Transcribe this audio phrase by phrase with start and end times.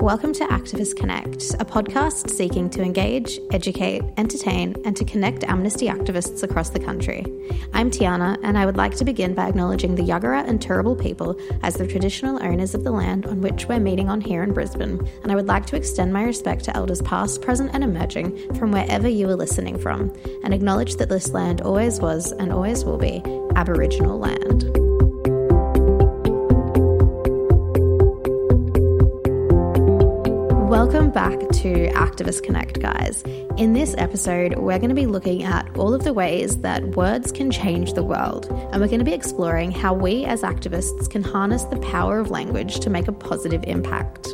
[0.00, 5.88] welcome to Activist Connect, a podcast seeking to engage, educate, entertain, and to connect Amnesty
[5.88, 7.24] activists across the country.
[7.74, 11.36] I'm Tiana, and I would like to begin by acknowledging the Yagara and Turrbal people
[11.64, 15.04] as the traditional owners of the land on which we're meeting on here in Brisbane,
[15.24, 18.70] and I would like to extend my respect to elders past, present, and emerging from
[18.70, 22.98] wherever you are listening from, and acknowledge that this land always was and always will
[22.98, 23.20] be
[23.56, 24.87] Aboriginal land.
[31.08, 33.22] Welcome back to Activist Connect, guys.
[33.56, 37.32] In this episode, we're going to be looking at all of the ways that words
[37.32, 41.22] can change the world, and we're going to be exploring how we as activists can
[41.22, 44.28] harness the power of language to make a positive impact.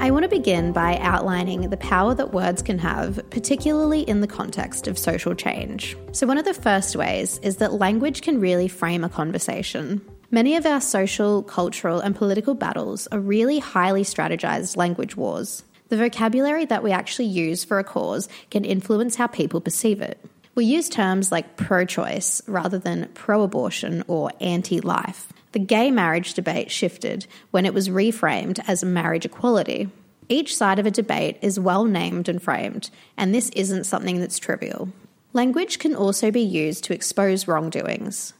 [0.00, 4.26] I want to begin by outlining the power that words can have, particularly in the
[4.26, 5.96] context of social change.
[6.12, 10.02] So, one of the first ways is that language can really frame a conversation.
[10.30, 15.62] Many of our social, cultural, and political battles are really highly strategized language wars.
[15.88, 20.18] The vocabulary that we actually use for a cause can influence how people perceive it.
[20.56, 25.32] We use terms like pro choice rather than pro abortion or anti life.
[25.52, 29.90] The gay marriage debate shifted when it was reframed as marriage equality.
[30.28, 34.40] Each side of a debate is well named and framed, and this isn't something that's
[34.40, 34.88] trivial.
[35.32, 38.32] Language can also be used to expose wrongdoings.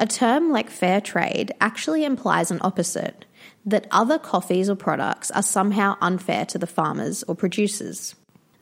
[0.00, 3.26] A term like fair trade actually implies an opposite
[3.66, 8.14] that other coffees or products are somehow unfair to the farmers or producers.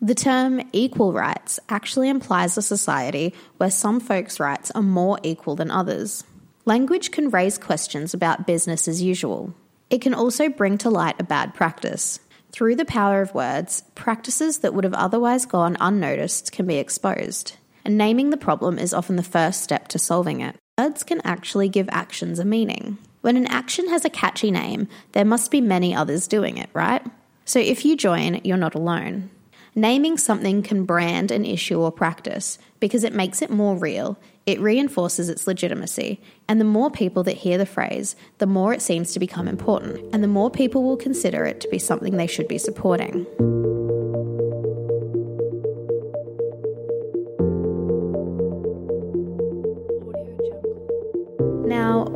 [0.02, 5.54] The term equal rights actually implies a society where some folks' rights are more equal
[5.54, 6.24] than others.
[6.64, 9.54] Language can raise questions about business as usual.
[9.90, 12.18] It can also bring to light a bad practice.
[12.50, 17.56] Through the power of words, practices that would have otherwise gone unnoticed can be exposed.
[17.84, 20.56] And naming the problem is often the first step to solving it.
[20.78, 22.98] Words can actually give actions a meaning.
[23.20, 27.04] When an action has a catchy name, there must be many others doing it, right?
[27.44, 29.28] So if you join, you're not alone.
[29.74, 34.60] Naming something can brand an issue or practice because it makes it more real, it
[34.60, 39.12] reinforces its legitimacy, and the more people that hear the phrase, the more it seems
[39.12, 42.48] to become important, and the more people will consider it to be something they should
[42.48, 43.26] be supporting.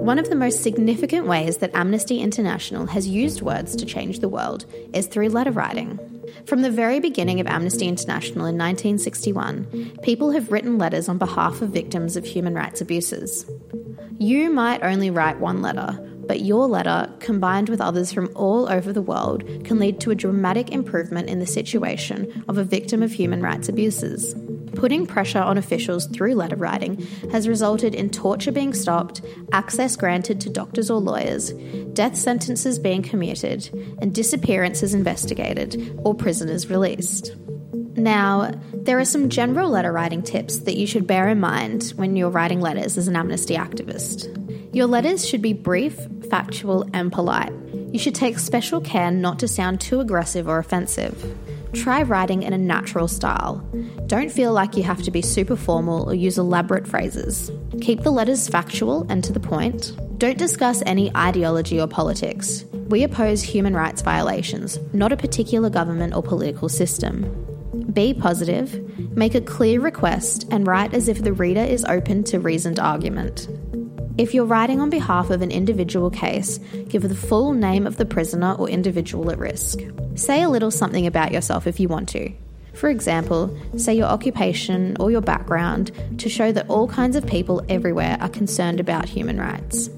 [0.02, 4.28] One of the most significant ways that Amnesty International has used words to change the
[4.28, 5.96] world is through letter writing.
[6.44, 11.62] From the very beginning of Amnesty International in 1961, people have written letters on behalf
[11.62, 13.48] of victims of human rights abuses.
[14.18, 15.96] You might only write one letter,
[16.26, 20.16] but your letter, combined with others from all over the world, can lead to a
[20.16, 24.34] dramatic improvement in the situation of a victim of human rights abuses.
[24.82, 29.22] Putting pressure on officials through letter writing has resulted in torture being stopped,
[29.53, 31.53] access granted to doctors or lawyers,
[31.93, 33.70] death sentences being commuted,
[34.00, 37.37] and disappearances investigated or prisoners released.
[37.94, 42.16] Now, there are some general letter writing tips that you should bear in mind when
[42.16, 44.75] you're writing letters as an amnesty activist.
[44.75, 45.97] Your letters should be brief,
[46.28, 47.53] factual, and polite.
[47.93, 51.38] You should take special care not to sound too aggressive or offensive.
[51.75, 53.59] Try writing in a natural style.
[54.06, 57.50] Don't feel like you have to be super formal or use elaborate phrases.
[57.81, 59.93] Keep the letters factual and to the point.
[60.19, 62.65] Don't discuss any ideology or politics.
[62.88, 67.25] We oppose human rights violations, not a particular government or political system.
[67.93, 72.38] Be positive, make a clear request, and write as if the reader is open to
[72.38, 73.49] reasoned argument.
[74.19, 76.59] If you're writing on behalf of an individual case,
[76.89, 79.81] give the full name of the prisoner or individual at risk.
[80.17, 82.31] Say a little something about yourself if you want to.
[82.75, 87.65] For example, say your occupation or your background to show that all kinds of people
[87.71, 89.89] everywhere are concerned about human rights.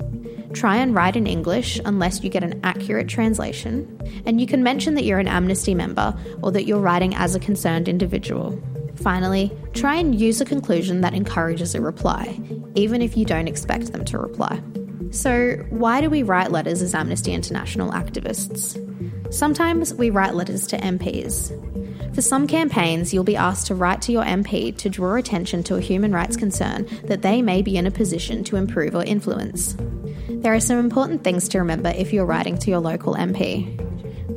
[0.53, 4.95] Try and write in English unless you get an accurate translation, and you can mention
[4.95, 8.63] that you're an Amnesty member or that you're writing as a concerned individual.
[8.97, 12.39] Finally, try and use a conclusion that encourages a reply,
[12.75, 14.63] even if you don't expect them to reply.
[15.11, 18.81] So, why do we write letters as Amnesty International activists?
[19.33, 22.15] Sometimes we write letters to MPs.
[22.15, 25.77] For some campaigns, you'll be asked to write to your MP to draw attention to
[25.77, 29.77] a human rights concern that they may be in a position to improve or influence.
[30.29, 33.81] There are some important things to remember if you're writing to your local MP.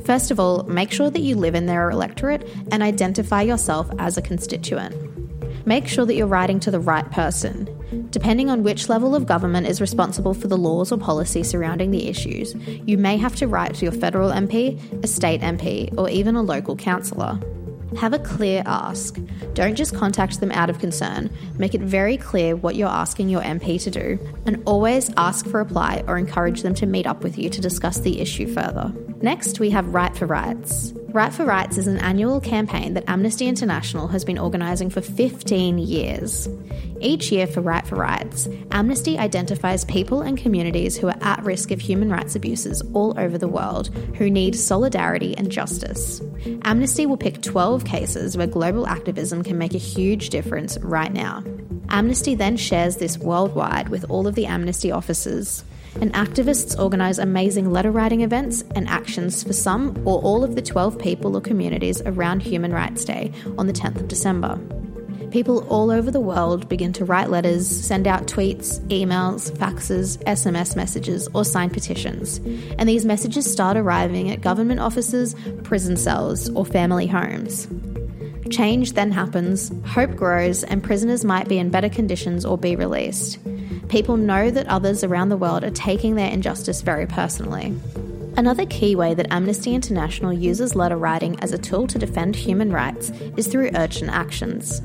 [0.07, 4.17] First of all, make sure that you live in their electorate and identify yourself as
[4.17, 4.95] a constituent.
[5.67, 7.67] Make sure that you're writing to the right person.
[8.09, 12.07] Depending on which level of government is responsible for the laws or policy surrounding the
[12.07, 12.55] issues,
[12.85, 16.41] you may have to write to your federal MP, a state MP, or even a
[16.41, 17.37] local councillor.
[17.95, 19.17] Have a clear ask.
[19.53, 21.29] Don't just contact them out of concern.
[21.57, 25.61] Make it very clear what you're asking your MP to do, and always ask for
[25.61, 28.93] a reply or encourage them to meet up with you to discuss the issue further.
[29.21, 30.93] Next, we have Write for Rights.
[31.09, 35.79] Write for Rights is an annual campaign that Amnesty International has been organising for 15
[35.79, 36.47] years.
[36.99, 41.71] Each year for Write for Rights, Amnesty identifies people and communities who are at risk
[41.71, 43.87] of human rights abuses all over the world
[44.17, 46.21] who need solidarity and justice.
[46.63, 51.43] Amnesty will pick 12 cases where global activism can make a huge difference right now.
[51.89, 55.63] Amnesty then shares this worldwide with all of the Amnesty offices
[56.01, 60.61] and activists organise amazing letter writing events and actions for some or all of the
[60.61, 64.59] 12 people or communities around Human Rights Day on the 10th of December.
[65.31, 70.75] People all over the world begin to write letters, send out tweets, emails, faxes, SMS
[70.75, 72.37] messages, or sign petitions.
[72.77, 77.67] And these messages start arriving at government offices, prison cells, or family homes.
[78.49, 83.37] Change then happens, hope grows, and prisoners might be in better conditions or be released.
[83.89, 87.77] People know that others around the world are taking their injustice very personally.
[88.37, 92.71] Another key way that Amnesty International uses letter writing as a tool to defend human
[92.71, 94.79] rights is through urgent actions.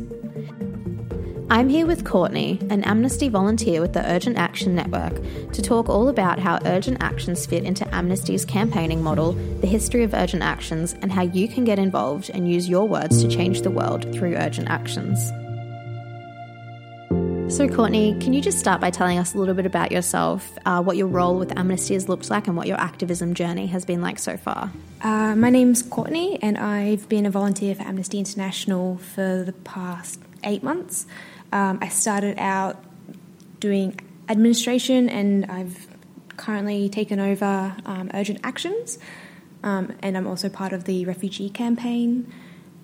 [1.52, 5.12] I'm here with Courtney, an Amnesty volunteer with the Urgent Action Network,
[5.52, 10.14] to talk all about how urgent actions fit into Amnesty's campaigning model, the history of
[10.14, 13.70] urgent actions, and how you can get involved and use your words to change the
[13.70, 15.30] world through urgent actions.
[17.54, 20.82] So, Courtney, can you just start by telling us a little bit about yourself, uh,
[20.82, 24.00] what your role with Amnesty has looked like, and what your activism journey has been
[24.00, 24.72] like so far?
[25.02, 30.18] Uh, my name's Courtney, and I've been a volunteer for Amnesty International for the past
[30.44, 31.06] eight months.
[31.52, 32.82] Um, I started out
[33.60, 35.86] doing administration, and I've
[36.36, 38.98] currently taken over um, urgent actions,
[39.62, 42.32] um, and I'm also part of the refugee campaign,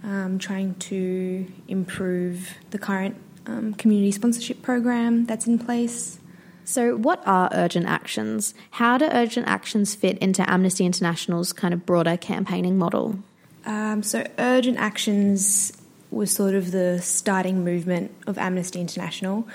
[0.04, 3.16] um, trying to improve the current
[3.46, 6.18] um, community sponsorship program that's in place.
[6.64, 8.52] So, what are urgent actions?
[8.72, 13.18] How do urgent actions fit into Amnesty International's kind of broader campaigning model?
[13.64, 15.72] Um, so, urgent actions
[16.10, 19.46] was sort of the starting movement of Amnesty International.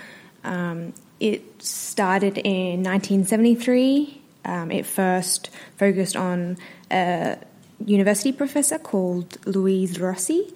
[0.43, 4.21] Um, it started in 1973.
[4.45, 6.57] Um, it first focused on
[6.91, 7.37] a
[7.85, 10.53] university professor called Luis Rossi.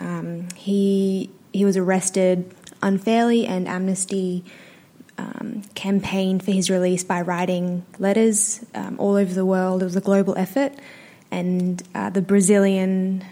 [0.00, 4.44] Um, he he was arrested unfairly, and Amnesty
[5.18, 9.82] um, campaigned for his release by writing letters um, all over the world.
[9.82, 10.72] It was a global effort,
[11.30, 13.24] and uh, the Brazilian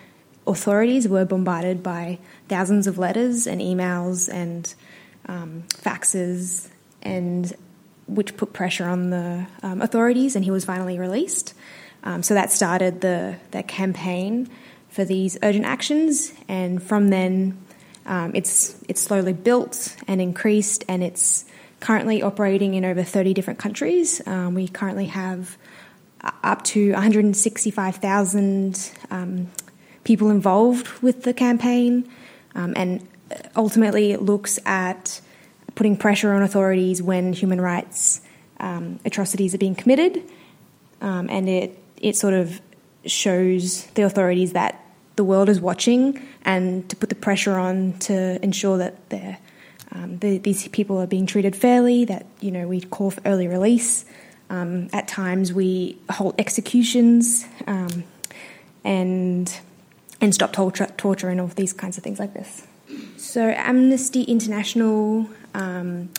[0.47, 4.73] authorities were bombarded by thousands of letters and emails and
[5.27, 6.69] um, faxes,
[7.03, 7.53] and
[8.07, 11.55] which put pressure on the um, authorities, and he was finally released.
[12.05, 14.49] Um, so that started the that campaign
[14.89, 17.59] for these urgent actions, and from then
[18.07, 21.45] um, it's it's slowly built and increased, and it's
[21.81, 24.27] currently operating in over 30 different countries.
[24.27, 25.57] Um, we currently have
[26.23, 29.51] uh, up to 165,000 um,
[30.07, 32.09] people involved with the campaign,
[32.55, 32.91] um, and
[33.55, 35.21] ultimately it looks at
[35.75, 38.23] putting pressure on authorities when human rights
[38.61, 40.23] um, atrocities are being committed,
[41.03, 41.71] um, and it
[42.09, 42.61] it sort of
[43.05, 44.73] shows the authorities that
[45.17, 48.95] the world is watching and to put the pressure on to ensure that
[49.93, 53.49] um, the, these people are being treated fairly, that, you know, we call for early
[53.49, 54.05] release.
[54.51, 58.05] Um, at times we hold executions um,
[58.85, 59.49] and,
[60.27, 62.67] and stop torture, torture and all these kinds of things like this.
[63.17, 66.11] So Amnesty International, um,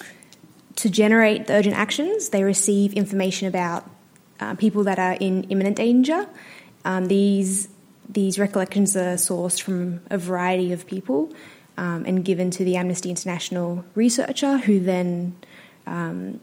[0.78, 3.84] to generate the urgent actions, they receive information about
[4.40, 6.26] uh, people that are in imminent danger.
[6.86, 7.68] Um, these
[8.08, 11.34] these recollections are sourced from a variety of people
[11.76, 15.36] um, and given to the Amnesty International researcher, who then
[15.86, 16.40] um,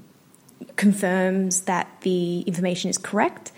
[0.76, 3.52] confirms that the information is correct.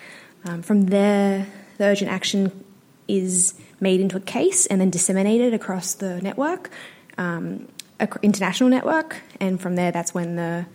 [0.44, 1.48] Um, from there,
[1.78, 2.64] the urgent action
[3.08, 6.70] is made into a case and then disseminated across the network,
[7.18, 7.68] um,
[8.22, 10.66] international network, and from there, that's when the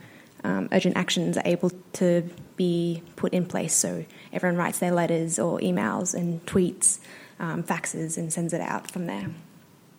[0.43, 3.73] um, urgent actions are able to be put in place.
[3.73, 6.99] So everyone writes their letters or emails and tweets
[7.39, 9.29] um, faxes and sends it out from there.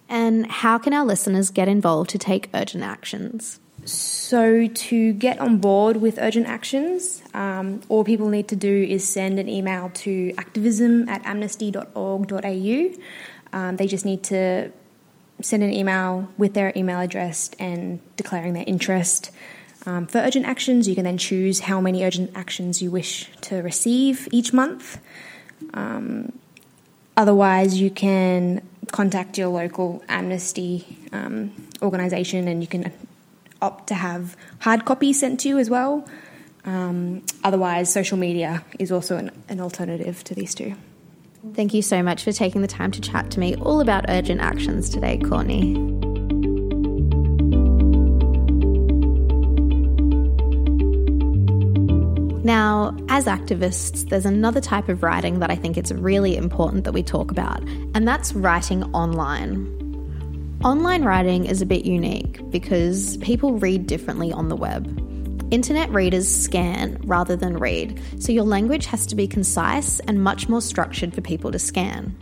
[0.08, 3.60] And how can our listeners get involved to take urgent actions?
[3.84, 9.06] So, to get on board with urgent actions, um, all people need to do is
[9.06, 12.90] send an email to activism at amnesty.org.au.
[13.52, 14.70] Um, they just need to
[15.40, 19.30] send an email with their email address and declaring their interest.
[19.84, 23.56] Um, for urgent actions, you can then choose how many urgent actions you wish to
[23.56, 25.00] receive each month.
[25.74, 26.32] Um,
[27.16, 32.90] Otherwise, you can contact your local amnesty um, organisation and you can
[33.62, 36.06] opt to have hard copies sent to you as well.
[36.64, 40.74] Um, otherwise, social media is also an, an alternative to these two.
[41.54, 44.40] Thank you so much for taking the time to chat to me all about urgent
[44.40, 45.74] actions today, Courtney.
[52.44, 56.92] Now, as activists, there's another type of writing that I think it's really important that
[56.92, 57.62] we talk about,
[57.94, 59.81] and that's writing online.
[60.64, 64.86] Online writing is a bit unique because people read differently on the web.
[65.50, 70.48] Internet readers scan rather than read, so your language has to be concise and much
[70.48, 72.14] more structured for people to scan.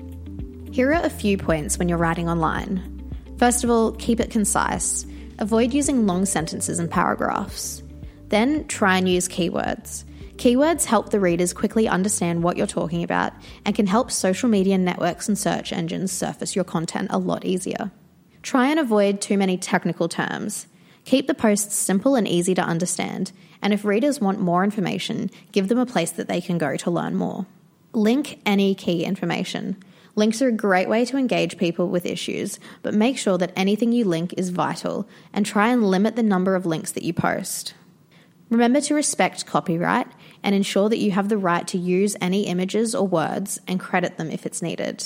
[0.72, 3.12] Here are a few points when you're writing online.
[3.36, 5.04] First of all, keep it concise.
[5.38, 7.82] Avoid using long sentences and paragraphs.
[8.28, 10.04] Then try and use keywords.
[10.36, 13.34] Keywords help the readers quickly understand what you're talking about
[13.66, 17.90] and can help social media networks and search engines surface your content a lot easier.
[18.42, 20.66] Try and avoid too many technical terms.
[21.04, 23.32] Keep the posts simple and easy to understand,
[23.62, 26.90] and if readers want more information, give them a place that they can go to
[26.90, 27.46] learn more.
[27.92, 29.76] Link any key information.
[30.16, 33.92] Links are a great way to engage people with issues, but make sure that anything
[33.92, 37.74] you link is vital and try and limit the number of links that you post.
[38.48, 40.08] Remember to respect copyright
[40.42, 44.16] and ensure that you have the right to use any images or words and credit
[44.16, 45.04] them if it's needed.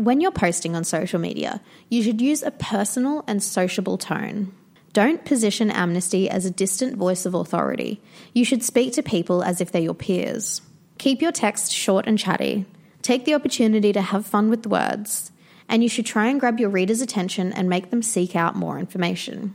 [0.00, 4.50] When you're posting on social media, you should use a personal and sociable tone.
[4.94, 8.00] Don't position Amnesty as a distant voice of authority.
[8.32, 10.62] You should speak to people as if they're your peers.
[10.96, 12.64] Keep your text short and chatty.
[13.02, 15.32] Take the opportunity to have fun with the words.
[15.68, 18.78] And you should try and grab your reader's attention and make them seek out more
[18.78, 19.54] information.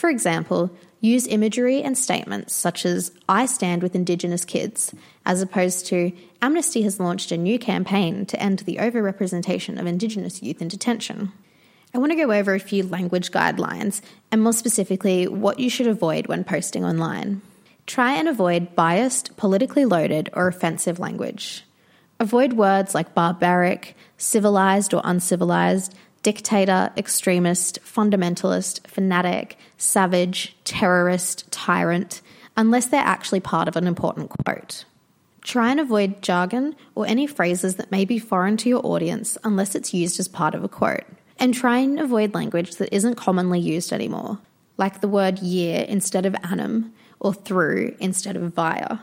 [0.00, 0.70] For example,
[1.02, 4.94] use imagery and statements such as, I stand with Indigenous kids,
[5.26, 10.42] as opposed to, Amnesty has launched a new campaign to end the overrepresentation of Indigenous
[10.42, 11.32] youth in detention.
[11.92, 14.00] I want to go over a few language guidelines,
[14.32, 17.42] and more specifically, what you should avoid when posting online.
[17.84, 21.66] Try and avoid biased, politically loaded, or offensive language.
[22.18, 32.20] Avoid words like barbaric, civilized or uncivilized, dictator, extremist, fundamentalist, fanatic, savage, terrorist, tyrant,
[32.56, 34.84] unless they're actually part of an important quote.
[35.42, 39.74] Try and avoid jargon or any phrases that may be foreign to your audience unless
[39.74, 41.04] it's used as part of a quote.
[41.38, 44.38] And try and avoid language that isn't commonly used anymore,
[44.76, 48.98] like the word year instead of annum or through instead of via.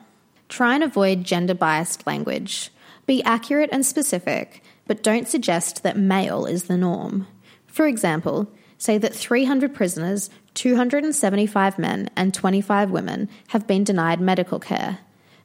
[0.47, 2.69] Try and avoid gender biased language.
[3.07, 7.27] Be accurate and specific, but don't suggest that male is the norm.
[7.67, 14.59] For example, say that 300 prisoners, 275 men, and 25 women have been denied medical
[14.59, 14.99] care,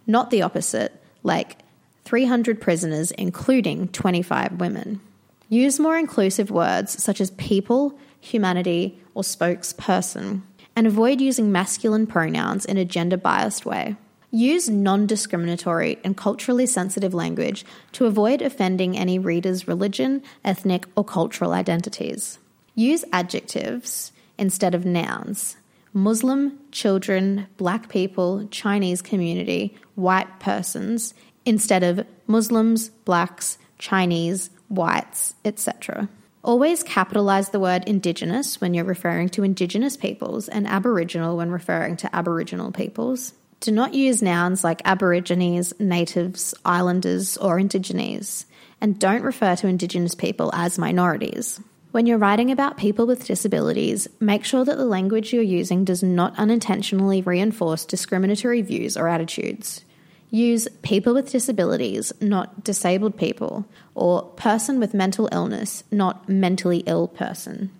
[0.06, 1.58] not the opposite, like
[2.04, 5.00] 300 prisoners, including 25 women.
[5.48, 10.42] Use more inclusive words such as people, humanity, or spokesperson,
[10.74, 13.96] and avoid using masculine pronouns in a gender biased way.
[14.34, 21.04] Use non discriminatory and culturally sensitive language to avoid offending any reader's religion, ethnic, or
[21.04, 22.38] cultural identities.
[22.74, 25.58] Use adjectives instead of nouns.
[25.92, 31.12] Muslim, children, black people, Chinese community, white persons,
[31.44, 36.08] instead of Muslims, blacks, Chinese, whites, etc.
[36.42, 41.98] Always capitalize the word Indigenous when you're referring to Indigenous peoples and Aboriginal when referring
[41.98, 43.34] to Aboriginal peoples.
[43.62, 48.44] Do not use nouns like Aborigines, Natives, Islanders, or Indigenes,
[48.80, 51.60] and don't refer to Indigenous people as minorities.
[51.92, 56.02] When you're writing about people with disabilities, make sure that the language you're using does
[56.02, 59.84] not unintentionally reinforce discriminatory views or attitudes.
[60.28, 63.64] Use people with disabilities, not disabled people,
[63.94, 67.70] or person with mental illness, not mentally ill person.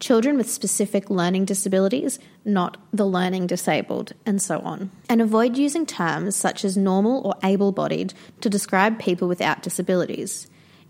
[0.00, 4.92] Children with specific learning disabilities, not the learning disabled, and so on.
[5.08, 10.48] And avoid using terms such as normal or able bodied to describe people without disabilities.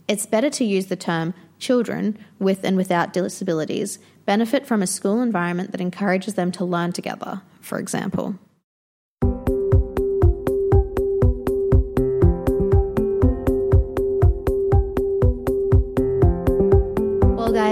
[0.08, 5.22] It's better to use the term children with and without disabilities benefit from a school
[5.22, 8.38] environment that encourages them to learn together, for example.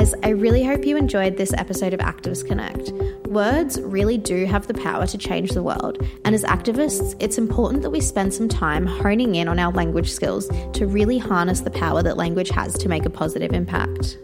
[0.07, 2.93] Guys, I really hope you enjoyed this episode of Activist Connect.
[3.29, 7.83] Words really do have the power to change the world, and as activists, it's important
[7.83, 11.71] that we spend some time honing in on our language skills to really harness the
[11.71, 14.19] power that language has to make a positive impact.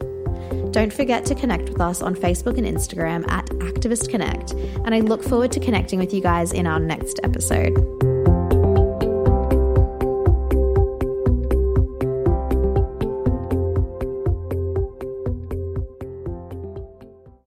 [0.70, 5.00] Don't forget to connect with us on Facebook and Instagram at Activist Connect, and I
[5.00, 8.11] look forward to connecting with you guys in our next episode.